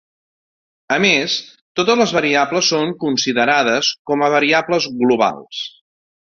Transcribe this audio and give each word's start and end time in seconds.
A 0.95 0.95
més, 1.03 1.35
totes 1.81 1.99
les 2.01 2.15
variables 2.17 2.71
són 2.75 2.95
considerades 3.05 3.93
com 4.13 4.25
a 4.25 4.33
variables 4.39 4.93
globals. 5.05 5.65